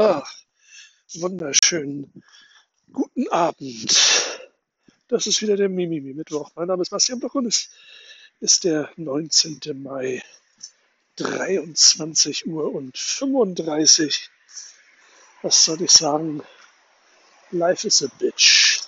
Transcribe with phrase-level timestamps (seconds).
[0.00, 0.24] Ah,
[1.14, 2.22] wunderschönen
[2.92, 4.38] guten Abend.
[5.08, 6.52] Das ist wieder der Mimimi Mittwoch.
[6.54, 7.68] Mein Name ist Bastian Bloch und es
[8.38, 9.58] ist der 19.
[9.82, 10.22] Mai,
[11.16, 14.30] 23 Uhr und 35.
[15.42, 16.44] Was soll ich sagen?
[17.50, 18.82] Life is a bitch.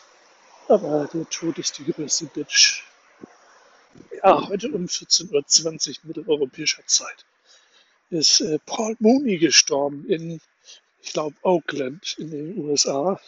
[0.69, 2.85] Aber der Tod ist die größte Bitch.
[4.23, 7.27] Ja, heute um 14.20 Uhr mitteleuropäischer Zeit
[8.11, 10.41] ist äh, Paul Mooney gestorben in,
[11.03, 13.21] ich glaube, Oakland in den USA.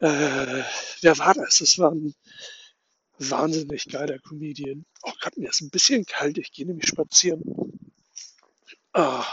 [0.00, 0.62] Äh,
[1.00, 1.58] wer war das?
[1.58, 2.14] Das war ein
[3.18, 4.84] wahnsinnig geiler Comedian.
[5.02, 6.38] Oh Gott, mir ist ein bisschen kalt.
[6.38, 7.42] Ich gehe nämlich spazieren.
[8.92, 9.26] Ah.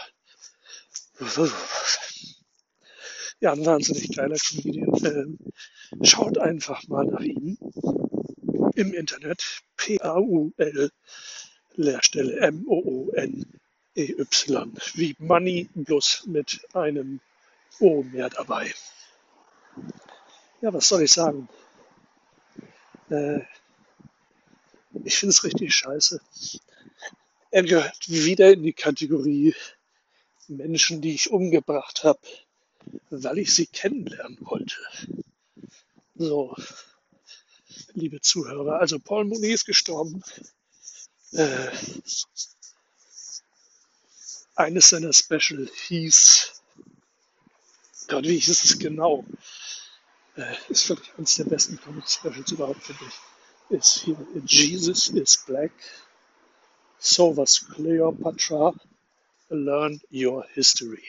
[3.40, 5.06] Ja, ein wahnsinnig geiler Comedian.
[5.06, 5.40] Ähm,
[6.04, 7.58] schaut einfach mal nach ihm
[8.76, 9.62] im Internet.
[9.78, 10.92] P-A-U-L
[11.76, 12.40] Leerstelle
[13.96, 14.74] M-O-O-N-E-Y.
[14.94, 17.22] Wie Money, bloß mit einem
[17.80, 18.74] O mehr dabei.
[20.62, 21.50] Ja, was soll ich sagen?
[23.10, 23.42] Äh,
[25.04, 26.22] ich finde es richtig scheiße.
[27.52, 29.54] Er gehört wieder in die Kategorie
[30.48, 32.20] Menschen, die ich umgebracht habe,
[33.10, 34.78] weil ich sie kennenlernen wollte.
[36.16, 36.56] So,
[37.94, 40.24] liebe Zuhörer, also Paul Mooney ist gestorben
[41.32, 41.72] äh,
[44.56, 46.62] eines seiner Special hieß,
[48.08, 49.24] Gott, wie hieß es genau?
[50.36, 53.78] Äh, ist wirklich eines der besten Comic Specials überhaupt, finde ich.
[53.78, 55.72] Ist hier Jesus is Black.
[57.00, 58.74] So was Cleopatra.
[59.50, 61.04] Learn Your History.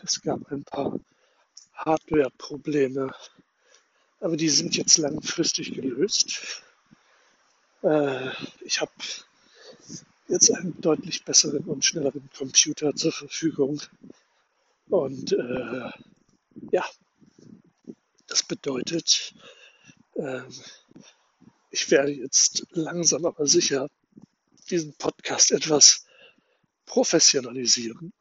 [0.04, 1.00] es gab ein paar
[1.72, 3.14] Hardware-Probleme,
[4.20, 6.62] aber die sind jetzt langfristig gelöst.
[7.82, 8.92] Äh, ich habe
[10.28, 13.80] jetzt einen deutlich besseren und schnelleren Computer zur Verfügung.
[14.88, 15.90] Und äh,
[16.70, 16.84] ja,
[18.26, 19.34] das bedeutet,
[21.70, 23.88] ich werde jetzt langsam aber sicher
[24.68, 26.06] diesen Podcast etwas
[26.86, 28.12] professionalisieren.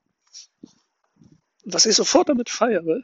[1.65, 3.01] Was ich sofort damit feiere,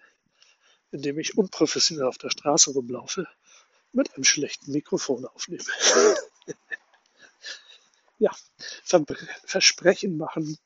[0.91, 3.27] indem ich unprofessionell auf der Straße rumlaufe,
[3.93, 5.63] mit einem schlechten Mikrofon aufnehme.
[8.19, 8.31] ja,
[9.45, 10.57] Versprechen machen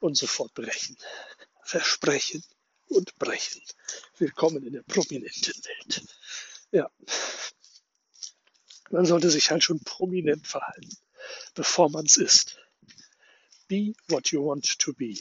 [0.00, 0.96] und sofort brechen.
[1.62, 2.42] Versprechen
[2.88, 3.62] und brechen.
[4.18, 6.02] Willkommen in der prominenten Welt.
[6.72, 6.90] Ja.
[8.90, 10.96] Man sollte sich halt schon prominent verhalten,
[11.54, 12.58] bevor man es ist.
[13.68, 15.14] Be what you want to be.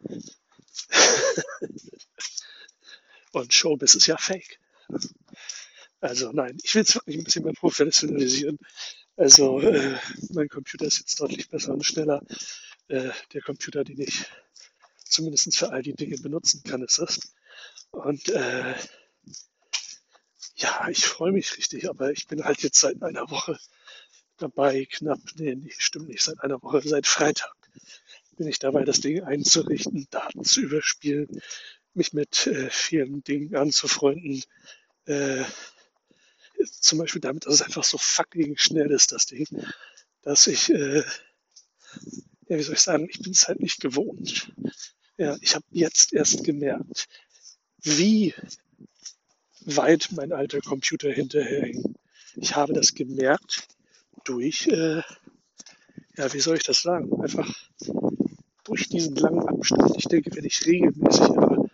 [3.32, 4.60] Und Showbiz ist ja fake.
[6.00, 8.58] Also nein, ich will es wirklich ein bisschen mehr professionalisieren.
[9.16, 9.98] Also äh,
[10.30, 12.22] mein Computer ist jetzt deutlich besser und schneller.
[12.88, 14.26] Äh, der Computer, den ich
[15.04, 17.20] zumindest für all die Dinge benutzen kann, ist das.
[17.90, 18.74] Und äh,
[20.64, 23.58] ja, ich freue mich richtig, aber ich bin halt jetzt seit einer Woche
[24.38, 27.54] dabei, knapp, nee, nee, stimmt nicht, seit einer Woche, seit Freitag
[28.36, 31.28] bin ich dabei, das Ding einzurichten, Daten zu überspielen,
[31.92, 34.42] mich mit äh, vielen Dingen anzufreunden.
[35.04, 35.44] Äh,
[36.80, 39.46] zum Beispiel damit, dass es einfach so fucking schnell ist, das Ding,
[40.22, 41.04] dass ich, äh,
[42.48, 44.52] ja, wie soll ich sagen, ich bin es halt nicht gewohnt.
[45.18, 47.06] Ja, ich habe jetzt erst gemerkt,
[47.82, 48.34] wie
[49.64, 51.94] weit mein alter Computer hinterherhing.
[52.36, 53.66] Ich habe das gemerkt
[54.24, 55.02] durch, äh,
[56.16, 57.10] ja, wie soll ich das sagen?
[57.20, 57.52] Einfach
[58.64, 59.94] durch diesen langen Abstand.
[59.96, 61.68] Ich denke, wenn ich regelmäßig immer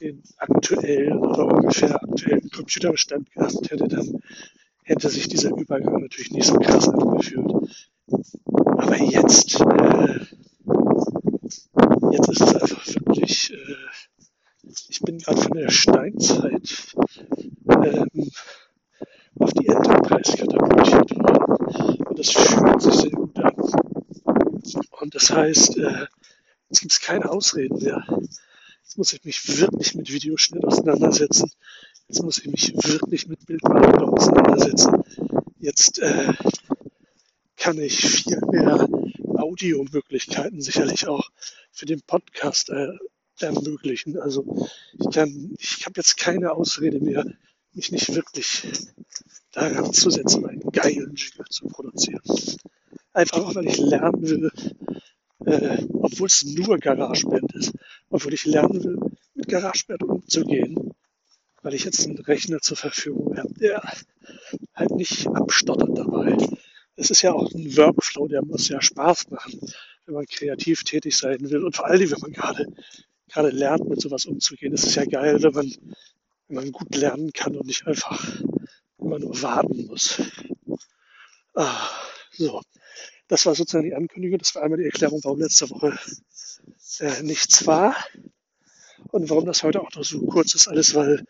[0.00, 4.22] den aktuellen oder ungefähr aktuellen Computerbestand gehabt hätte, dann
[4.82, 7.52] hätte sich dieser Übergang natürlich nicht so krass angefühlt.
[8.08, 10.20] Aber jetzt, äh,
[12.12, 13.76] jetzt ist es einfach wirklich, äh,
[14.88, 16.94] ich bin gerade von der Steinzeit
[17.68, 18.30] ähm,
[19.38, 22.04] auf die Enterprise katapultiert worden.
[22.06, 23.54] Und das fühlt sich sehr gut an.
[25.00, 26.06] Und das heißt, äh,
[26.68, 28.04] jetzt gibt es keine Ausreden mehr.
[28.82, 31.50] Jetzt muss ich mich wirklich mit Videoschnitt auseinandersetzen.
[32.08, 35.02] Jetzt muss ich mich wirklich mit Bildbearbeitung auseinandersetzen.
[35.58, 36.32] Jetzt äh,
[37.56, 38.88] kann ich viel mehr
[39.36, 41.30] Audiomöglichkeiten sicherlich auch
[41.70, 42.88] für den Podcast äh,
[43.42, 44.18] ermöglichen.
[44.18, 45.16] Also ich
[45.58, 47.24] ich habe jetzt keine Ausrede mehr,
[47.72, 48.66] mich nicht wirklich
[49.52, 52.22] daran zu setzen, einen geilen Jingle zu produzieren.
[53.12, 54.50] Einfach auch, weil ich lernen will,
[55.46, 57.72] äh, obwohl es nur GarageBand ist,
[58.08, 58.98] obwohl ich lernen will,
[59.34, 60.94] mit GarageBand umzugehen,
[61.62, 63.82] weil ich jetzt einen Rechner zur Verfügung habe, der
[64.74, 66.36] halt nicht abstottert dabei.
[66.96, 69.60] Es ist ja auch ein Workflow, der muss ja Spaß machen,
[70.06, 72.66] wenn man kreativ tätig sein will und vor allem, wenn man gerade
[73.30, 74.72] gerade lernt, mit sowas umzugehen.
[74.72, 75.74] Es ist ja geil, wenn man,
[76.48, 78.22] wenn man gut lernen kann und nicht einfach
[78.98, 80.20] immer nur warten muss.
[81.54, 81.88] Ah,
[82.32, 82.60] so,
[83.28, 84.38] das war sozusagen die Ankündigung.
[84.38, 85.98] Das war einmal die Erklärung, warum letzte Woche
[86.98, 87.96] äh, nichts war
[89.12, 90.68] und warum das heute auch noch so kurz ist.
[90.68, 91.24] Alles, weil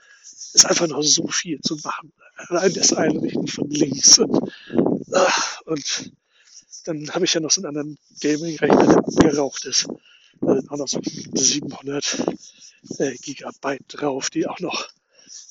[0.54, 2.12] es einfach noch so viel zu machen.
[2.48, 4.52] Allein das Einrichten von Links und,
[5.12, 6.12] ach, und
[6.84, 9.86] dann habe ich ja noch so einen anderen Gaming-Rechner, der abgeraucht ist.
[10.40, 12.26] Da sind auch noch so 700
[12.98, 14.88] äh, Gigabyte drauf, die auch noch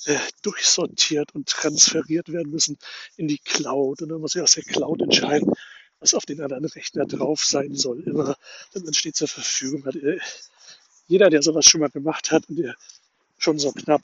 [0.06, 2.78] äh, durchsortiert und transferiert werden müssen
[3.18, 4.02] in die Cloud.
[4.02, 5.54] Und dann muss ich aus der Cloud entscheiden,
[6.00, 8.02] was auf den anderen Rechner drauf sein soll.
[8.02, 8.36] Immer,
[8.74, 9.86] dann entsteht zur Verfügung.
[9.86, 10.20] Hat, äh,
[11.08, 12.76] jeder, der sowas schon mal gemacht hat und der
[13.38, 14.04] schon so knapp,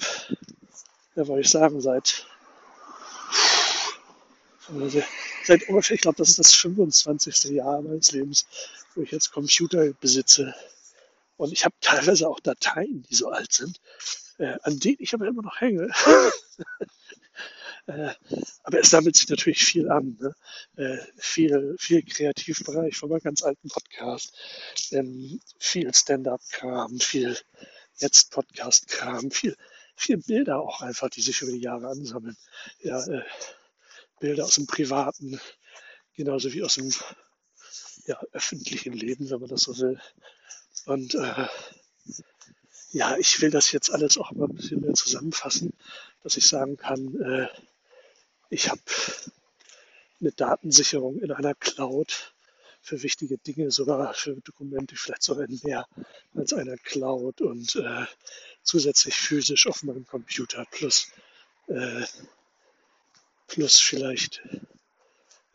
[1.16, 2.26] ja, wollte ich sagen, seit
[4.68, 5.04] also
[5.44, 7.52] seit ungefähr, ich glaube, das ist das 25.
[7.52, 8.48] Jahr meines Lebens,
[8.96, 10.56] wo ich jetzt Computer besitze.
[11.38, 13.80] Und ich habe teilweise auch Dateien, die so alt sind,
[14.38, 15.90] äh, an denen ich aber immer noch hänge.
[17.88, 18.14] äh,
[18.64, 20.18] aber es sammelt sich natürlich viel an.
[20.20, 20.36] Ne?
[20.78, 24.34] Äh, viel, viel Kreativbereich von meinem ganz alten Podcast.
[24.92, 27.38] Ähm, viel Stand-up-Kram, viel
[27.98, 29.56] jetzt Podcast-Kram, viel,
[29.96, 32.38] viel Bilder auch einfach, die sich über die Jahre ansammeln.
[32.80, 33.24] Ja, äh,
[34.20, 35.40] Bilder aus dem privaten,
[36.16, 36.92] genauso wie aus dem
[38.06, 40.00] ja, öffentlichen Leben, wenn man das so will.
[40.86, 41.48] Und äh,
[42.92, 45.74] ja, ich will das jetzt alles auch mal ein bisschen mehr zusammenfassen,
[46.24, 47.48] dass ich sagen kann, äh,
[48.50, 48.82] ich habe
[50.22, 52.34] eine Datensicherung in einer Cloud
[52.82, 55.88] für wichtige Dinge, sogar für Dokumente, vielleicht sogar in mehr
[56.36, 58.06] als einer Cloud und äh,
[58.62, 61.08] zusätzlich physisch auf meinem Computer plus,
[61.68, 62.06] äh,
[63.48, 64.42] plus vielleicht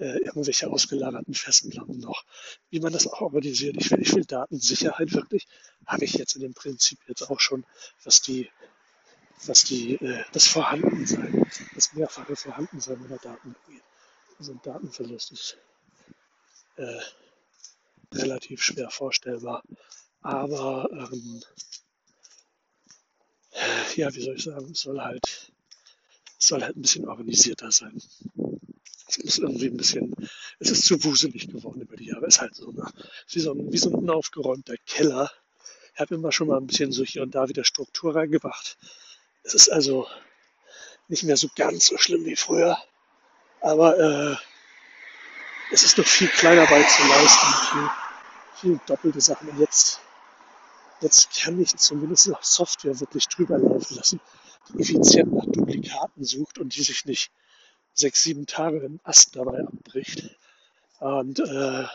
[0.00, 2.25] äh, irgendwelche ausgelagerten Festplatten noch.
[2.70, 3.76] Wie man das auch organisiert.
[3.79, 5.47] Ich will, ich will Datensicherheit wirklich,
[5.87, 7.64] habe ich jetzt in dem Prinzip jetzt auch schon,
[8.05, 8.50] was die,
[9.44, 13.82] was die, äh, das Vorhandensein, das mehrfache Vorhandensein meiner Daten angeht.
[14.38, 15.58] Also ein Datenverlust ist
[16.76, 17.00] äh,
[18.14, 19.62] relativ schwer vorstellbar.
[20.23, 21.43] Aber ähm,
[23.96, 25.53] ja, wie soll ich sagen, es soll halt,
[26.38, 28.00] soll halt ein bisschen organisierter sein
[29.20, 30.14] ist irgendwie ein bisschen,
[30.58, 32.26] es ist zu wuselig geworden über die Jahre.
[32.26, 32.84] Es ist halt so, ne?
[33.28, 35.31] wie, so ein, wie so ein unaufgeräumter Keller.
[35.94, 38.78] Ich habe immer schon mal ein bisschen so hier und da wieder Struktur reingebracht.
[39.43, 40.06] Es ist also
[41.08, 42.78] nicht mehr so ganz so schlimm wie früher,
[43.61, 44.37] aber äh,
[45.72, 47.91] es ist noch viel Kleinarbeit zu leisten, viel,
[48.55, 49.48] viel doppelte Sachen.
[49.48, 50.00] Und jetzt,
[51.00, 54.20] jetzt kann ich zumindest noch Software wirklich drüber laufen lassen,
[54.69, 57.31] die effizient nach Duplikaten sucht und die sich nicht
[57.94, 60.37] sechs, sieben Tage den Ast dabei abbricht.
[60.99, 61.87] Und äh,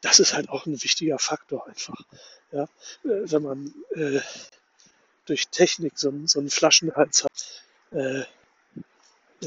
[0.00, 2.00] das ist halt auch ein wichtiger Faktor einfach.
[2.52, 2.64] Ja?
[3.04, 4.20] Äh, wenn man äh,
[5.24, 8.20] durch Technik so, so einen Flaschenhals hat, äh,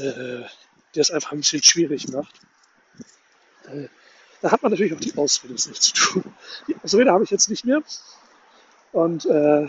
[0.00, 0.44] äh,
[0.94, 2.34] der es einfach ein bisschen schwierig macht.
[3.66, 3.88] Äh,
[4.40, 6.34] da hat man natürlich auch die Ausrede, es nicht zu tun.
[6.68, 7.82] Die Ausrede habe ich jetzt nicht mehr.
[8.92, 9.68] Und äh,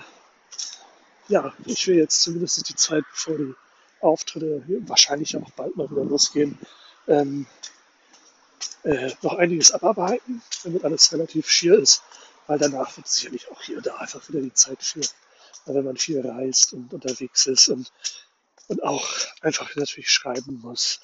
[1.27, 3.53] ja, ich will jetzt zumindest die Zeit, bevor die
[4.01, 6.57] Auftritte wahrscheinlich auch bald mal wieder losgehen,
[7.07, 7.47] ähm,
[8.83, 12.03] äh, noch einiges abarbeiten, damit alles relativ schier ist,
[12.47, 15.01] weil danach wird sicherlich auch hier und da einfach wieder die Zeit für,
[15.65, 17.91] wenn man viel reist und unterwegs ist und,
[18.67, 19.07] und auch
[19.41, 20.99] einfach natürlich schreiben muss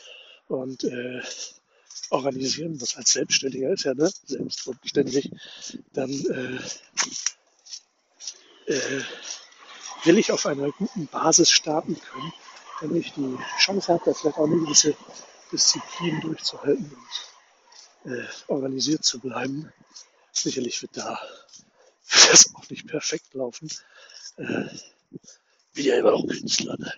[0.47, 1.21] und äh,
[2.09, 2.95] organisieren muss.
[2.95, 5.31] Als Selbstständiger, ist ja ne, selbstständig,
[5.93, 6.59] dann äh,
[8.71, 9.01] äh,
[10.03, 12.33] will ich auf einer guten Basis starten können,
[12.81, 14.95] wenn ich die Chance habe, da vielleicht auch eine gewisse
[15.51, 16.91] Disziplin durchzuhalten
[18.03, 19.71] und äh, organisiert zu bleiben.
[20.31, 21.19] Sicherlich wird da
[22.29, 23.69] das auch nicht perfekt laufen.
[24.37, 24.65] Äh,
[25.73, 26.77] wie ja immer noch Künstler.
[26.77, 26.91] Ne?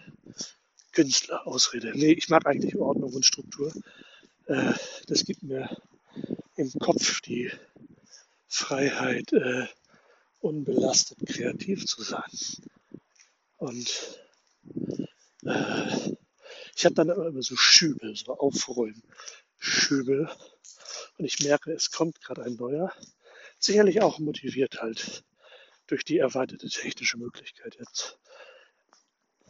[0.92, 1.92] Künstler, Ausrede.
[1.96, 3.72] Nee, ich mag eigentlich Ordnung und Struktur.
[4.46, 4.74] Äh,
[5.08, 5.70] das gibt mir
[6.56, 7.52] im Kopf die
[8.48, 9.68] Freiheit, äh,
[10.40, 12.24] unbelastet kreativ zu sein.
[13.58, 14.20] Und
[16.76, 19.04] ich habe dann immer so Schübe, so Aufräumen,
[19.60, 20.30] Schübe.
[21.18, 22.92] Und ich merke, es kommt gerade ein neuer.
[23.60, 25.24] Sicherlich auch motiviert halt
[25.88, 28.20] durch die erweiterte technische Möglichkeit jetzt.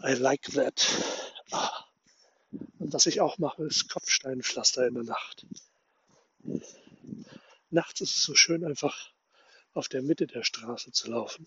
[0.03, 0.87] I like that.
[1.51, 1.85] Ah.
[2.79, 5.45] Und was ich auch mache, ist Kopfsteinpflaster in der Nacht.
[7.69, 9.11] Nachts ist es so schön, einfach
[9.73, 11.45] auf der Mitte der Straße zu laufen.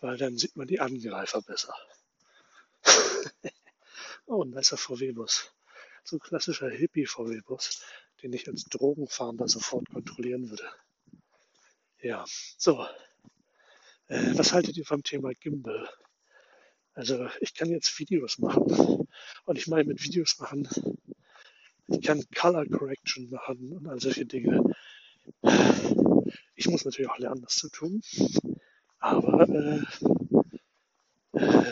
[0.00, 1.74] Weil dann sieht man die Angreifer besser.
[4.26, 5.52] oh, ein weißer VW-Bus.
[6.04, 7.82] So ein klassischer Hippie-VW-Bus,
[8.22, 10.68] den ich als Drogenfahnder sofort kontrollieren würde.
[12.00, 12.24] Ja,
[12.56, 12.86] so.
[14.08, 15.88] Äh, was haltet ihr vom Thema Gimbal?
[16.94, 19.06] Also ich kann jetzt Videos machen.
[19.44, 20.68] Und ich meine mit Videos machen,
[21.88, 24.62] ich kann Color Correction machen und all solche Dinge.
[26.54, 28.02] Ich muss natürlich auch lernen, das zu tun.
[29.00, 29.80] Aber äh,
[31.32, 31.64] äh,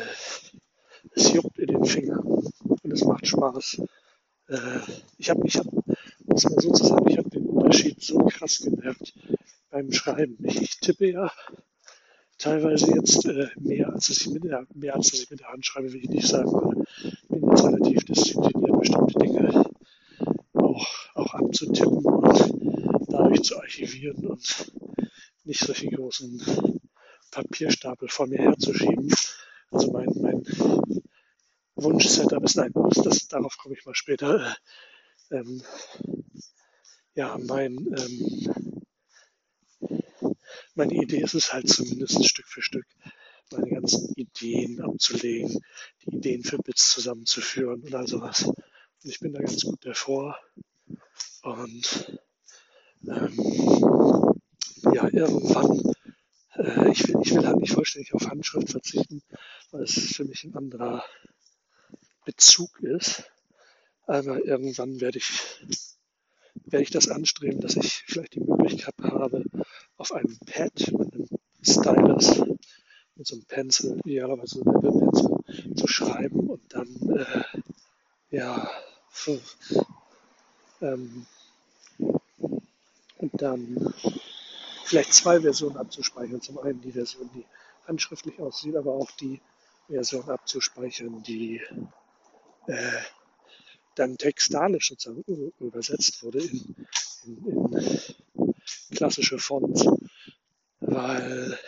[1.14, 3.82] es juckt in den Fingern und es macht Spaß.
[4.48, 4.80] Äh,
[5.18, 5.66] ich habe, ich hab,
[6.24, 9.12] muss man so sagen, ich habe den Unterschied so krass gemerkt
[9.70, 10.38] beim Schreiben.
[10.42, 11.30] Ich, ich tippe ja
[12.38, 15.92] teilweise jetzt äh, mehr, als ich mit der, mehr als ich mit der Hand schreibe,
[15.92, 16.84] will ich nicht sagen.
[17.02, 19.64] Ich bin jetzt relativ diszipliniert, bestimmte Dinge
[20.54, 24.72] auch, auch abzutippen und dadurch zu archivieren und
[25.44, 26.77] nicht solche großen
[27.30, 29.14] Papierstapel vor mir herzuschieben.
[29.70, 30.44] Also mein, mein
[31.74, 32.72] Wunsch-Setup ist, nein,
[33.04, 34.56] das, darauf komme ich mal später.
[35.30, 35.62] Ähm,
[37.14, 38.82] ja, mein, ähm,
[40.74, 42.86] meine Idee ist es halt zumindest Stück für Stück,
[43.50, 45.60] meine ganzen Ideen abzulegen,
[46.02, 48.44] die Ideen für Bits zusammenzuführen und all sowas.
[48.44, 48.56] Und
[49.10, 50.38] ich bin da ganz gut davor.
[51.42, 52.20] Und
[53.06, 54.34] ähm,
[54.92, 55.92] ja, irgendwann
[56.58, 59.22] äh, ich, will, ich will halt nicht vollständig auf Handschrift verzichten,
[59.70, 61.04] weil es für mich ein anderer
[62.24, 63.24] Bezug ist.
[64.06, 65.30] Aber irgendwann werde ich,
[66.64, 69.44] werde ich das anstreben, dass ich vielleicht die Möglichkeit habe,
[69.96, 71.28] auf einem Pad mit einem
[71.62, 72.40] Stylus,
[73.16, 78.70] mit so einem Pencil, idealerweise einem Pencil, zu schreiben und dann, äh, ja,
[80.80, 81.26] ähm,
[83.18, 83.94] und dann
[84.88, 86.40] vielleicht zwei Versionen abzuspeichern.
[86.40, 87.44] Zum einen die Version, die
[87.86, 89.40] handschriftlich aussieht, aber auch die
[89.88, 91.60] Version abzuspeichern, die
[92.66, 93.00] äh,
[93.94, 95.22] dann textalisch sozusagen
[95.58, 96.86] übersetzt wurde in,
[97.24, 97.44] in,
[98.34, 99.86] in klassische Fonts.
[100.80, 101.58] Weil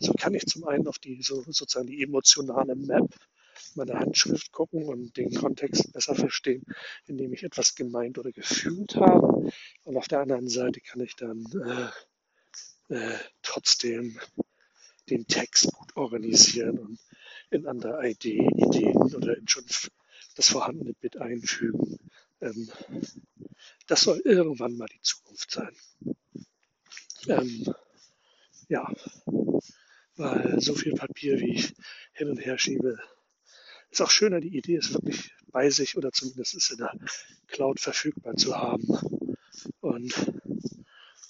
[0.00, 3.14] so kann ich zum einen auf die so, sozusagen die emotionale Map
[3.74, 6.64] meiner Handschrift gucken und den Kontext besser verstehen,
[7.06, 9.50] indem ich etwas gemeint oder gefühlt habe.
[9.84, 11.88] Und auf der anderen Seite kann ich dann äh,
[12.88, 14.18] äh, trotzdem
[15.10, 16.98] den Text gut organisieren und
[17.50, 19.64] in andere Idee, Ideen oder in schon
[20.34, 21.98] das vorhandene Bit einfügen.
[22.40, 22.70] Ähm,
[23.86, 25.74] das soll irgendwann mal die Zukunft sein.
[27.26, 27.74] Ähm,
[28.68, 28.92] ja,
[30.16, 31.74] weil so viel Papier, wie ich
[32.12, 32.98] hin und her schiebe,
[33.90, 36.92] ist auch schöner, die Idee ist wirklich bei sich oder zumindest ist in der
[37.46, 38.86] Cloud verfügbar zu haben.
[39.80, 40.14] Und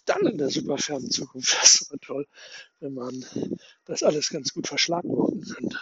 [0.08, 2.26] dann in der super fernen Zukunft wäre es aber toll,
[2.80, 3.24] wenn man
[3.84, 5.78] das alles ganz gut verschlagworten könnte.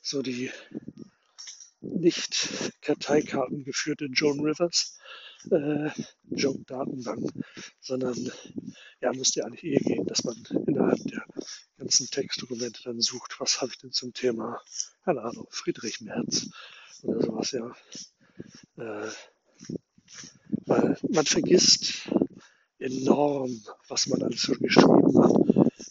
[0.00, 0.50] So die
[1.80, 2.48] nicht
[2.80, 4.98] Karteikarten geführte Joan Rivers
[5.50, 5.90] äh,
[6.30, 7.32] Joke-Datenbank,
[7.80, 8.32] sondern
[9.00, 11.24] ja, müsste ja eigentlich eh gehen, dass man innerhalb der
[11.76, 14.60] ganzen Textdokumente dann sucht, was habe ich denn zum Thema,
[15.04, 16.48] keine Ahnung, Friedrich Merz
[17.02, 17.74] oder sowas, ja.
[18.76, 19.10] Äh,
[20.66, 22.08] weil man vergisst,
[22.82, 25.32] enorm, was man alles schon geschrieben hat.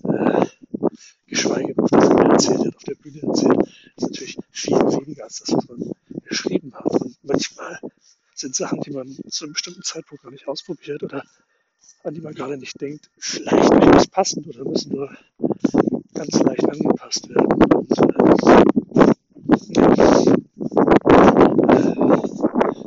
[0.03, 0.45] Äh,
[1.27, 3.62] geschweige denn, was man erzählt hat, auf der Bühne erzählt,
[3.95, 5.91] ist natürlich viel weniger als das, was man
[6.25, 7.01] geschrieben hat.
[7.01, 7.79] Und manchmal
[8.36, 11.24] sind Sachen, die man zu einem bestimmten Zeitpunkt noch nicht ausprobiert oder
[12.03, 15.15] an die man gerade nicht denkt, vielleicht durchaus passend oder müssen nur
[16.13, 17.63] ganz leicht angepasst werden.
[17.74, 18.03] Und, äh,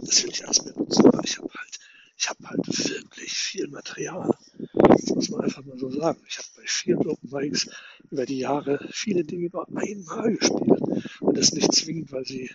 [0.03, 1.79] das will ich alles mehr nutzen, aber ich habe halt
[2.17, 4.31] ich habe halt wirklich viel Material.
[4.73, 6.21] Das muss man einfach mal so sagen.
[6.29, 7.69] Ich habe bei vielen Open Mics
[8.11, 10.83] über die Jahre viele Dinge nur einmal gespielt.
[11.21, 12.51] Und das nicht zwingend, weil sie,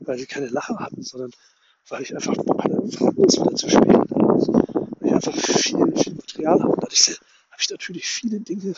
[0.00, 1.30] weil sie keine Lache hatten, sondern
[1.88, 4.04] weil ich einfach Bock hatte, das wieder zu spielen.
[5.00, 6.72] Weil ich einfach viel, viel Material habe.
[6.72, 7.08] Und dadurch
[7.50, 8.74] habe ich natürlich viele Dinge,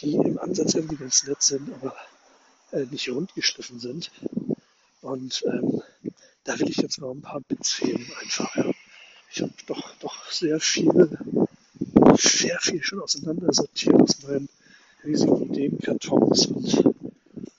[0.00, 1.96] die im Ansatz irgendwie ganz nett sind, aber
[2.72, 4.10] äh, nicht rund geschliffen sind.
[5.00, 5.82] Und ähm,
[6.44, 8.54] da will ich jetzt noch ein paar Bits heben einfach.
[8.56, 8.72] Ja.
[9.36, 11.10] Ich habe doch, doch sehr viel,
[12.16, 14.48] sehr viel schon auseinandersortiert aus meinen
[15.04, 16.96] riesigen Ideenkartons und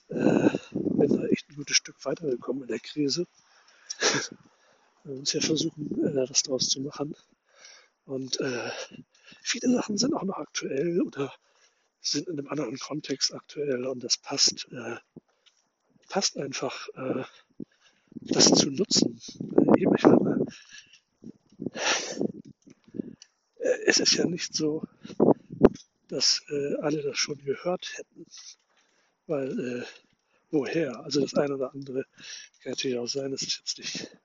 [0.08, 3.28] äh, bin da echt ein gutes Stück weitergekommen in der Krise.
[5.04, 7.14] Wir uns ja versuchen, äh, das daraus zu machen.
[8.06, 8.70] Und äh,
[9.42, 11.32] viele Sachen sind auch noch aktuell oder
[12.00, 14.96] sind in einem anderen Kontext aktuell und das passt, äh,
[16.08, 17.22] passt einfach, äh,
[18.10, 19.20] das zu nutzen.
[19.38, 20.44] Äh, ich meine, äh,
[23.86, 24.82] es ist ja nicht so,
[26.08, 28.26] dass äh, alle das schon gehört hätten,
[29.26, 29.84] weil äh,
[30.50, 31.00] woher?
[31.00, 32.04] Also das eine oder andere
[32.62, 34.18] kann natürlich auch sein, es ist jetzt nicht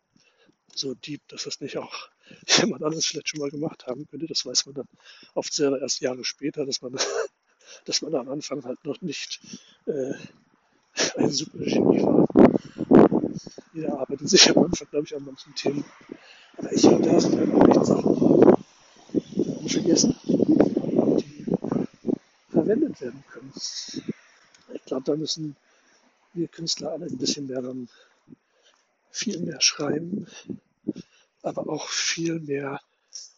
[0.75, 2.09] so deep, dass das nicht auch
[2.57, 4.27] jemand anderes vielleicht schon mal gemacht haben könnte.
[4.27, 4.87] Das weiß man dann
[5.33, 6.95] oft selber erst Jahre später, dass man,
[7.85, 9.41] dass man am Anfang halt noch nicht
[9.85, 10.13] äh,
[11.15, 12.27] ein super Genie war.
[13.73, 15.83] Jeder arbeitet sich am Anfang, glaube ich, an manchen Themen.
[16.71, 18.53] Ich habe da sind halt auch echt Sachen
[19.67, 21.45] vergessen, die
[22.51, 23.51] verwendet werden können.
[23.55, 25.55] Ich glaube, da müssen
[26.33, 27.89] wir Künstler alle ein bisschen mehr dann
[29.11, 30.27] viel mehr schreiben,
[31.41, 32.79] aber auch viel mehr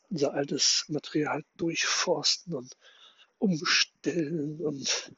[0.09, 2.77] unser altes Material durchforsten und
[3.39, 5.11] umstellen und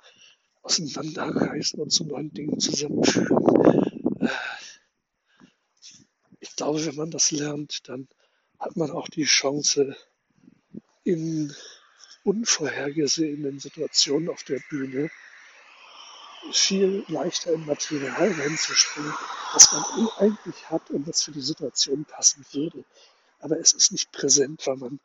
[0.63, 3.37] auseinanderreißen und zu neuen Dingen zusammenführen.
[6.57, 8.07] Ich glaube, wenn man das lernt, dann
[8.57, 9.95] hat man auch die Chance,
[11.03, 11.55] in
[12.23, 15.11] unvorhergesehenen Situationen auf der Bühne
[16.51, 19.13] viel leichter in Material reinzuspringen,
[19.53, 22.83] was man eigentlich hat und was für die Situation passen würde.
[23.37, 24.99] Aber es ist nicht präsent, weil man,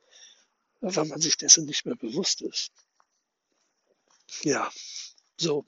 [0.81, 2.73] weil man sich dessen nicht mehr bewusst ist.
[4.41, 4.73] Ja,
[5.37, 5.67] so,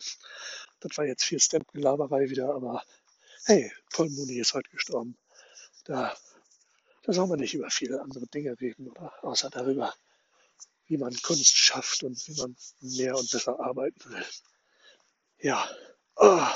[0.81, 2.83] das war jetzt viel Stamp-Gelaberei wieder, aber
[3.45, 5.19] hey, Paul Mooney ist heute gestorben.
[5.85, 6.17] Da,
[7.03, 9.13] da soll man nicht über viele andere Dinge reden, oder?
[9.23, 9.95] Außer darüber,
[10.87, 14.25] wie man Kunst schafft und wie man mehr und besser arbeiten will.
[15.39, 15.69] Ja,
[16.17, 16.47] oh,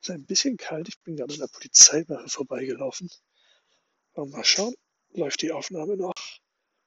[0.00, 0.88] ist ein bisschen kalt.
[0.88, 3.10] Ich bin gerade an der Polizeiwache vorbeigelaufen.
[4.14, 4.74] Mal schauen,
[5.12, 6.14] läuft die Aufnahme noch?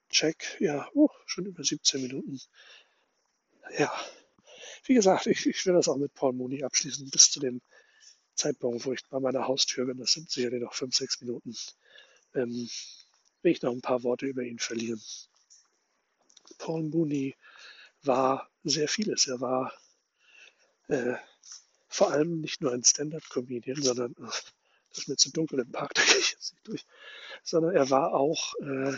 [0.09, 2.39] Check, ja, oh, schon über 17 Minuten.
[3.77, 3.91] Ja,
[4.85, 7.61] wie gesagt, ich, ich will das auch mit Paul Mooney abschließen bis zu dem
[8.35, 9.97] Zeitpunkt, wo ich bei meiner Haustür bin.
[9.97, 11.55] Das sind sicherlich noch 5, 6 Minuten.
[12.35, 12.69] Ähm,
[13.41, 15.01] will ich noch ein paar Worte über ihn verlieren.
[16.57, 17.35] Paul Mooney
[18.01, 19.27] war sehr vieles.
[19.27, 19.73] Er war
[20.87, 21.15] äh,
[21.87, 24.41] vor allem nicht nur ein Stand-up-Comedian, sondern ach,
[24.89, 26.85] das ist mir zu dunkel im Park, da gehe ich jetzt nicht durch,
[27.43, 28.93] sondern er war auch, äh,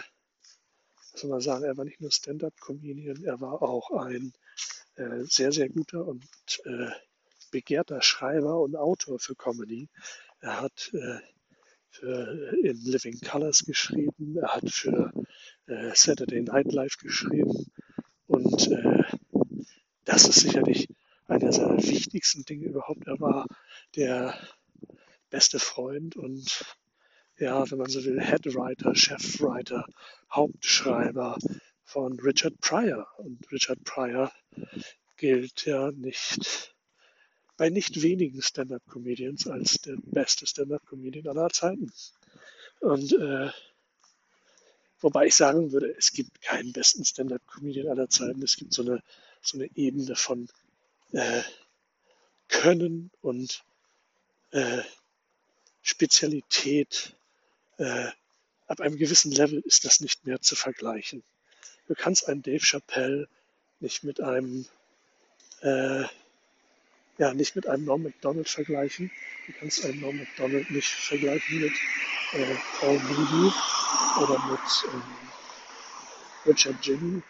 [1.12, 4.34] was soll man sagen, er war nicht nur Stand-up-Comedian, er war auch ein
[4.96, 6.26] äh, sehr, sehr guter und
[6.66, 6.90] äh,
[7.56, 9.88] begehrter Schreiber und Autor für Comedy.
[10.42, 11.20] Er hat äh,
[11.90, 15.14] für In Living Colors geschrieben, er hat für
[15.68, 17.72] äh, Saturday Night Live geschrieben
[18.28, 19.04] und äh,
[20.04, 20.90] das ist sicherlich
[21.28, 23.08] einer seiner wichtigsten Dinge überhaupt.
[23.08, 23.46] Er war
[23.96, 24.38] der
[25.30, 26.66] beste Freund und
[27.38, 29.86] ja, wenn man so will, Headwriter, Chefwriter,
[30.30, 31.38] Hauptschreiber
[31.86, 33.08] von Richard Pryor.
[33.18, 34.30] Und Richard Pryor
[35.16, 36.75] gilt ja nicht
[37.58, 41.92] bei nicht wenigen Stand-up-Comedians als der beste Stand-up-Comedian aller Zeiten.
[42.80, 43.50] Und äh,
[45.00, 48.42] wobei ich sagen würde, es gibt keinen besten Stand-up-Comedian aller Zeiten.
[48.44, 49.02] Es gibt so eine,
[49.42, 50.50] so eine Ebene von
[51.14, 51.42] äh,
[52.50, 53.64] Können und
[54.52, 54.82] äh,
[55.82, 57.16] Spezialität.
[57.78, 58.10] Äh,
[58.68, 61.24] ab einem gewissen Level ist das nicht mehr zu vergleichen.
[61.88, 63.28] Du kannst einen Dave Chappelle
[63.80, 64.66] nicht mit einem
[65.62, 66.06] äh,
[67.18, 69.12] ja, nicht mit einem Norm MacDonald vergleichen.
[69.48, 71.74] Du kannst einen Norm MacDonald nicht vergleichen mit
[72.34, 73.54] äh, Paul Moody
[74.22, 75.04] oder mit ähm,
[76.46, 77.22] Richard Jimmy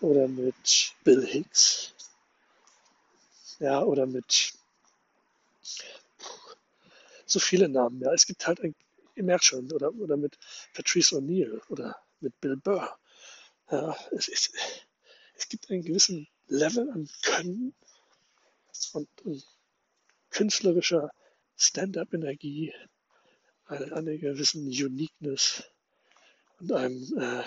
[0.00, 1.94] oder mit Bill Hicks
[3.58, 4.52] ja, oder mit
[7.24, 8.00] so viele Namen.
[8.00, 8.74] Ja, es gibt halt ein,
[9.14, 10.38] ihr merkt schon, oder, oder mit
[10.74, 12.98] Patrice O'Neill oder mit Bill Burr.
[13.70, 14.52] Ja, es, ist,
[15.36, 17.74] es gibt einen gewissen Level an Können
[18.94, 19.44] und, und
[20.30, 21.10] künstlerischer
[21.56, 22.74] Stand-up-Energie,
[23.66, 25.64] eine, eine gewissen Uniqueness
[26.60, 27.42] und einem, äh,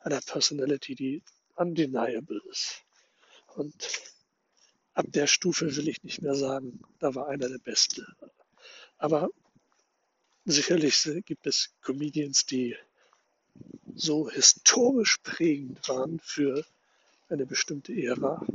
[0.00, 1.22] einer Personality, die
[1.56, 2.82] undeniable ist.
[3.54, 3.74] Und
[4.94, 8.06] ab der Stufe will ich nicht mehr sagen, da war einer der Beste.
[8.98, 9.28] Aber
[10.44, 12.76] sicherlich gibt es Comedians, die
[13.94, 16.64] so historisch prägend waren für
[17.28, 18.46] eine bestimmte Ära.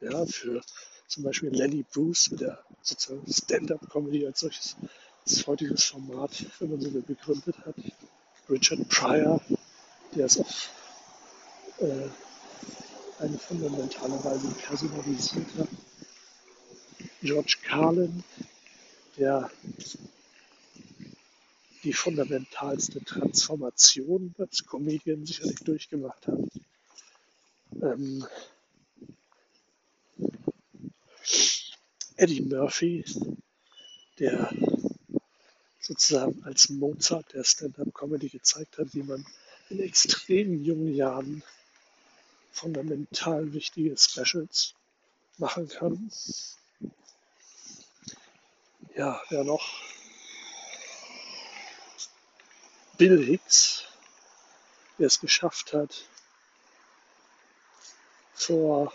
[0.00, 0.62] Ja, für
[1.06, 4.76] zum Beispiel Lenny Bruce, der sozusagen Stand-up-Comedy als solches
[5.26, 7.74] als heutiges Format, wenn man so will, begründet hat.
[8.48, 9.40] Richard Pryor,
[10.14, 10.70] der es auf
[11.78, 12.08] äh,
[13.22, 15.68] eine fundamentale Weise personalisiert hat.
[17.22, 18.24] George Carlin,
[19.18, 19.50] der
[21.84, 26.38] die fundamentalste Transformation als Comedian sicherlich durchgemacht hat.
[27.82, 28.26] Ähm,
[32.20, 33.02] Eddie Murphy,
[34.18, 34.52] der
[35.80, 39.24] sozusagen als Mozart der Stand-up-Comedy gezeigt hat, wie man
[39.70, 41.42] in extrem jungen Jahren
[42.52, 44.74] fundamental wichtige Specials
[45.38, 46.12] machen kann.
[48.94, 49.66] Ja, wer noch?
[52.98, 53.84] Bill Hicks,
[54.98, 56.04] der es geschafft hat,
[58.34, 58.92] vor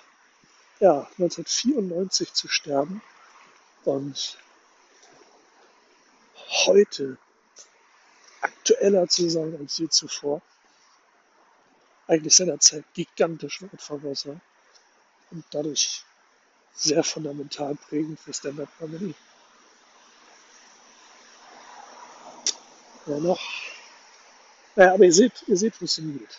[0.79, 3.01] ja, 1994 zu sterben
[3.85, 4.37] und
[6.65, 7.17] heute
[8.41, 10.41] aktueller zu sein als je zuvor.
[12.07, 14.39] Eigentlich seinerzeit gigantisch weit voraus war
[15.31, 16.03] und dadurch
[16.73, 19.15] sehr fundamental prägend für Stand-Up-Comedy.
[23.07, 23.41] Ja, noch.
[24.75, 26.37] Naja, aber ihr seht, ihr seht, wo es hingeht.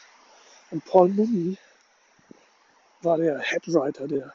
[0.71, 1.57] Und Paul Mummy
[3.03, 4.35] war der Headwriter, der,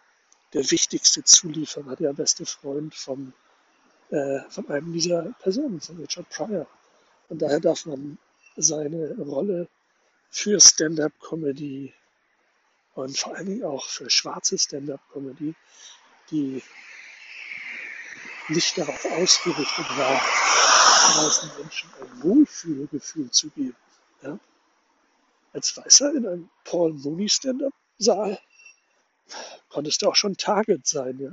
[0.54, 3.34] der wichtigste Zulieferer, der beste Freund vom
[4.12, 6.68] äh, von einem dieser Personen, von Richard Pryor.
[7.30, 8.18] Und daher darf man
[8.58, 9.70] seine Rolle
[10.30, 11.94] für Stand-up-Comedy
[12.96, 15.56] und vor allen Dingen auch für schwarze Stand-up-Comedy,
[16.30, 16.62] die
[18.50, 20.22] nicht darauf ausgerichtet war,
[21.24, 23.78] weißen Menschen ein Wohlfühlgefühl zu geben.
[24.24, 24.38] Ja?
[25.54, 28.38] Als Weißer in einem Paul Mooney Stand-up-Saal
[29.70, 31.20] konntest du auch schon Target sein.
[31.20, 31.32] Ja?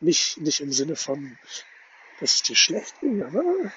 [0.00, 1.38] Nicht, nicht im Sinne von
[2.20, 3.42] dass es dir schlecht ging, aber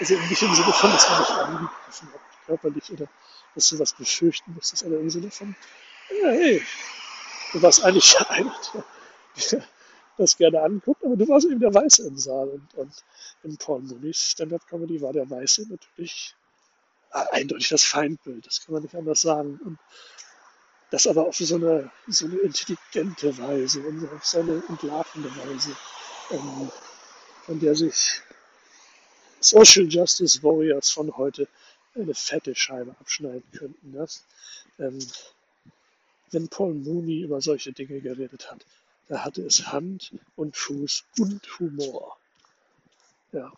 [0.00, 3.08] also nicht im Sinne von, dass man dich angegriffen hat, körperlich oder
[3.54, 5.54] dass du was befürchten musstest, aber im Sinne von,
[6.10, 6.62] ja, hey,
[7.52, 8.54] du warst eigentlich einer,
[9.50, 9.64] der,
[10.18, 13.04] das gerne anguckt, aber du warst eben der Weiße im Saal und, und
[13.42, 16.34] in Paul Mooney's Stand-Up-Comedy war der Weiße natürlich
[17.10, 19.60] eindeutig das Feindbild, das kann man nicht anders sagen.
[19.64, 19.78] Und
[20.90, 23.82] das aber auf so eine, so eine intelligente Weise
[24.14, 25.76] auf so eine entlarvende Weise
[26.30, 26.70] ähm,
[27.44, 28.22] von der sich
[29.40, 31.48] Social Justice Warriors von heute
[31.94, 33.92] eine fette Scheibe abschneiden könnten.
[33.92, 34.06] Ne?
[34.78, 34.98] Ähm,
[36.32, 38.64] wenn Paul Mooney über solche Dinge geredet hat,
[39.08, 42.18] da hatte es Hand und Fuß und Humor.
[43.32, 43.52] Ja,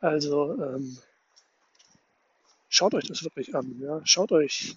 [0.00, 0.98] also ähm,
[2.68, 3.80] schaut euch das wirklich an.
[3.80, 4.00] Ja?
[4.04, 4.76] Schaut euch,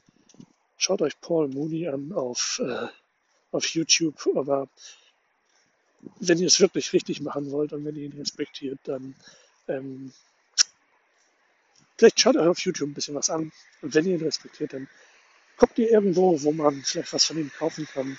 [0.82, 2.88] schaut euch Paul Mooney an auf, äh,
[3.52, 4.68] auf YouTube, aber
[6.20, 9.16] wenn ihr es wirklich richtig machen wollt und wenn ihr ihn respektiert, dann
[9.68, 10.12] ähm,
[11.98, 13.52] vielleicht schaut euch auf YouTube ein bisschen was an.
[13.82, 14.88] Und wenn ihr ihn respektiert, dann
[15.58, 18.18] guckt ihr irgendwo, wo man vielleicht was von ihm kaufen kann.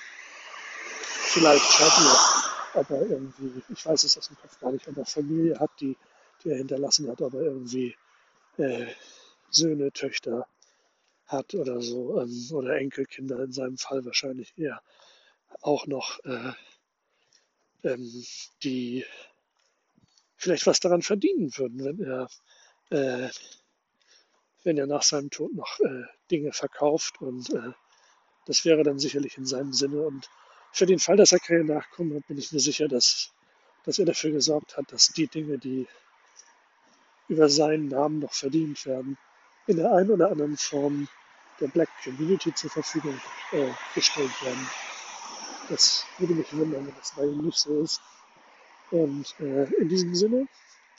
[0.85, 4.97] Vielleicht schaut ihr, ob er irgendwie, ich weiß es aus dem Kopf gar nicht, ob
[4.97, 5.97] er Familie hat, die,
[6.45, 7.97] die er hinterlassen hat, ob er irgendwie
[8.59, 8.87] äh,
[9.51, 10.47] Söhne, Töchter
[11.33, 14.83] hat oder so, ähm, oder Enkelkinder in seinem Fall wahrscheinlich eher
[15.63, 16.23] auch noch.
[16.25, 16.53] Äh,
[17.85, 18.25] ähm,
[18.63, 19.05] die
[20.37, 22.29] vielleicht was daran verdienen würden, wenn er,
[22.91, 23.31] äh,
[24.65, 27.21] wenn er nach seinem Tod noch äh, Dinge verkauft.
[27.21, 27.73] Und äh,
[28.47, 30.03] das wäre dann sicherlich in seinem Sinne.
[30.03, 30.29] Und
[30.73, 33.33] für den Fall, dass er keine Nachkommen hat, bin ich mir sicher, dass,
[33.85, 35.87] dass er dafür gesorgt hat, dass die Dinge, die
[37.29, 39.17] über seinen Namen noch verdient werden,
[39.67, 41.09] in der einen oder anderen Form
[41.63, 43.19] der Black Community zur Verfügung
[43.53, 44.69] äh, gestellt werden.
[45.69, 48.01] Das würde mich wundern, wenn das bei ihm nicht so ist.
[48.91, 50.47] Und äh, in diesem Sinne,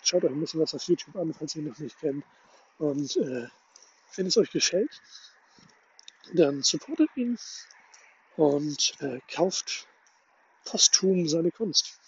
[0.01, 2.25] schaut euch ein bisschen was auf YouTube an, falls ihr noch nicht kennt.
[2.79, 3.47] Und äh,
[4.15, 5.01] wenn es euch gefällt,
[6.33, 7.37] dann supportet ihn
[8.37, 9.87] und äh, kauft
[10.65, 11.99] posthum seine Kunst.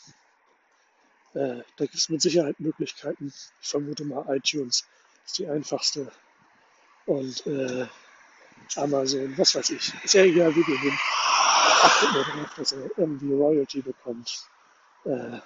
[1.34, 3.34] Äh, da gibt es mit Sicherheit Möglichkeiten.
[3.62, 4.88] Ich vermute mal, iTunes
[5.26, 6.12] ist die einfachste.
[7.06, 7.88] Und äh,
[8.76, 9.94] Amazon, was weiß ich.
[10.04, 10.98] Ist ja egal, wie du den
[11.86, 14.46] achtet nur darauf, dass er irgendwie Royalty bekommt.
[15.06, 15.40] Äh,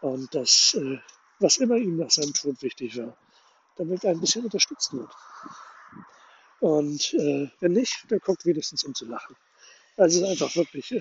[0.00, 0.98] und das, äh,
[1.38, 3.16] was immer ihm nach seinem Tod wichtig war,
[3.76, 5.10] damit er ein bisschen unterstützt wird.
[6.60, 9.36] Und äh, wenn nicht, dann guckt wenigstens um zu lachen.
[9.96, 10.94] Also es ist einfach wirklich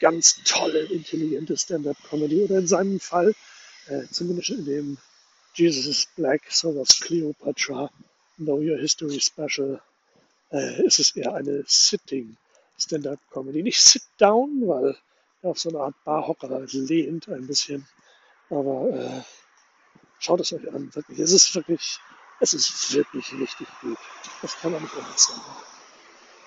[0.00, 2.44] ganz tolle, intelligente Stand-up-Comedy.
[2.44, 3.34] Oder in seinem Fall,
[4.10, 4.98] zumindest in dem
[5.54, 7.90] Jesus is Black, so was Cleopatra,
[8.36, 9.80] Know Your History Special,
[10.50, 12.36] äh, ist es eher eine Sitting
[12.78, 13.62] Stand-up-Comedy.
[13.62, 14.96] Nicht Sit-Down, weil
[15.42, 17.86] auf so eine Art Barhocker lehnt ein bisschen.
[18.50, 19.22] Aber äh,
[20.18, 21.18] schaut es euch an, wirklich.
[21.18, 21.98] Es ist wirklich,
[22.40, 23.98] es ist wirklich richtig gut.
[24.42, 25.42] Das kann man nicht anders sagen.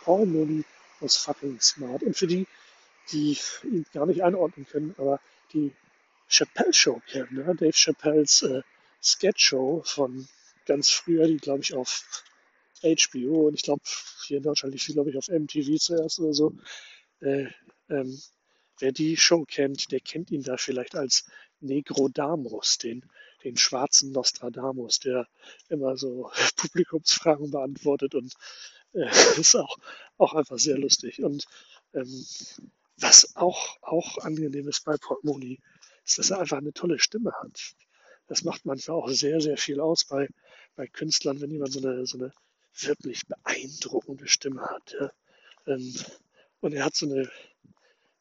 [0.04, 0.64] Paul Mooney
[1.00, 2.04] was fucking smart.
[2.04, 2.48] Und für die,
[3.12, 5.20] die ihn gar nicht einordnen können, aber
[5.54, 5.72] die
[6.30, 7.56] Chappelle Show kennen, ne?
[7.56, 8.62] Dave Chappelles äh,
[9.02, 10.28] Sketch Show von
[10.68, 12.04] ganz früher, die glaube ich auf
[12.84, 13.82] HBO und ich glaube
[14.26, 16.54] hier in Deutschland lief die glaube ich auf MTV zuerst oder so.
[17.22, 17.48] Äh,
[17.90, 18.22] ähm,
[18.80, 21.26] wer die Show kennt, der kennt ihn da vielleicht als
[21.60, 23.04] Negrodamus, den,
[23.44, 25.28] den schwarzen Nostradamus, der
[25.70, 28.34] immer so Publikumsfragen beantwortet und
[28.94, 29.08] äh,
[29.40, 29.78] ist auch,
[30.18, 31.24] auch einfach sehr lustig.
[31.24, 31.46] Und
[31.94, 32.26] ähm,
[32.98, 35.60] was auch, auch angenehm ist bei Mooney,
[36.04, 37.76] ist, dass er einfach eine tolle Stimme hat.
[38.28, 40.28] Das macht manchmal auch sehr, sehr viel aus bei,
[40.76, 42.34] bei Künstlern, wenn jemand so eine, so eine
[42.80, 44.96] wirklich beeindruckende Stimme hat.
[45.00, 45.12] Ja.
[45.68, 45.96] Ähm,
[46.60, 47.30] und er hat so eine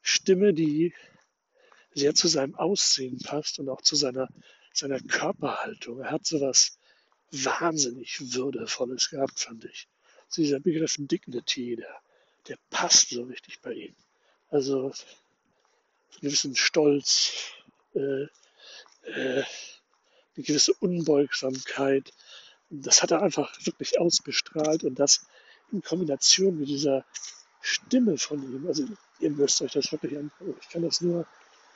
[0.03, 0.95] Stimme, die
[1.95, 4.29] sehr zu seinem Aussehen passt und auch zu seiner,
[4.73, 6.01] seiner Körperhaltung.
[6.01, 6.79] Er hat so was
[7.33, 9.89] wahnsinnig Würdevolles gehabt, fand ich.
[10.29, 12.01] So dieser Begriff Dignity, der,
[12.49, 13.97] der passt so richtig bei ihm.
[14.51, 14.93] Also
[16.21, 17.33] gewissen Stolz,
[17.95, 18.27] äh,
[19.05, 19.45] äh,
[20.37, 22.13] eine gewisse Unbeugsamkeit.
[22.71, 25.27] Das hat er einfach wirklich ausgestrahlt und das
[25.73, 27.05] in Kombination mit dieser
[27.61, 28.67] Stimme von ihm.
[28.67, 28.85] Also
[29.21, 30.55] ihr müsst euch das wirklich angucken.
[30.61, 31.27] Ich kann das nur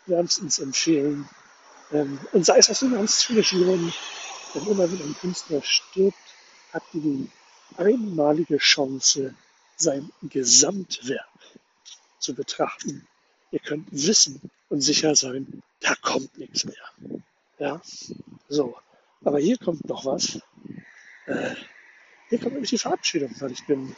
[0.07, 1.29] wärmstens empfehlen.
[1.93, 3.95] Ähm, und sei es aus einem ganz zynischen Grund,
[4.55, 6.19] denn immer wenn ein Künstler stirbt,
[6.73, 7.29] hat die
[7.77, 9.35] einmalige Chance,
[9.77, 11.27] sein Gesamtwerk
[12.19, 13.07] zu betrachten.
[13.51, 17.23] Ihr könnt wissen und sicher sein, da kommt nichts mehr.
[17.61, 17.79] Ja,
[18.49, 18.75] so.
[19.23, 20.41] Aber hier kommt noch was.
[21.27, 21.55] Äh,
[22.31, 23.95] hier kommt nämlich die Verabschiedung, weil ich bin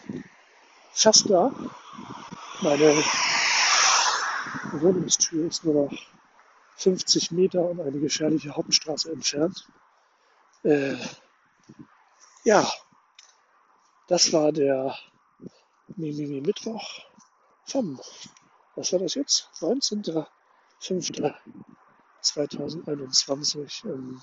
[0.91, 1.55] fast da.
[2.61, 3.05] Meine
[4.73, 5.99] Wohnungstür ist nur noch
[6.79, 9.69] 50 Meter und eine gefährliche Hauptstraße entfernt.
[10.65, 10.97] Äh,
[12.43, 12.69] ja,
[14.09, 14.99] das war der
[15.95, 17.07] Mimimi Mittwoch
[17.65, 18.01] vom,
[18.75, 19.49] was war das jetzt?
[22.23, 23.87] 19.05.2021.
[23.87, 24.21] Ähm,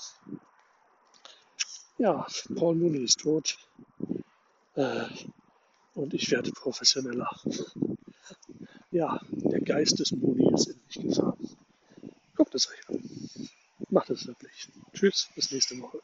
[1.98, 3.58] ja, Paul Mooney ist tot.
[4.76, 5.06] Äh,
[5.94, 7.30] und ich werde professioneller.
[8.92, 11.58] Ja, der Geist des Mooney ist in mich gefahren.
[12.36, 13.50] Guckt es euch an.
[13.90, 14.70] Macht es wirklich.
[14.94, 16.02] Tschüss, bis nächste Woche.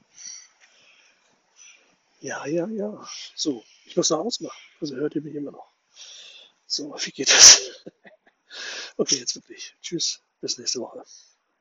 [2.20, 3.08] Ja, ja, ja.
[3.36, 4.58] So, ich muss noch ausmachen.
[4.82, 5.72] Also hört ihr mich immer noch.
[6.66, 7.86] So, wie geht das?
[8.98, 9.76] okay, jetzt wirklich.
[9.82, 11.04] Tschüss, bis nächste Woche.